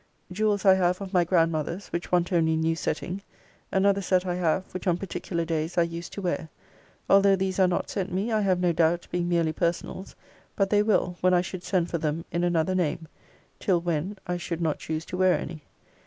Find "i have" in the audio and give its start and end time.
0.65-0.99, 4.25-4.63, 8.31-8.59